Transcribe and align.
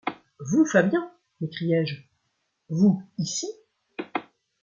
Vous, 0.39 0.65
Fabian! 0.65 1.11
m’écriai-je, 1.41 1.99
vous, 2.69 3.03
ici? 3.19 3.45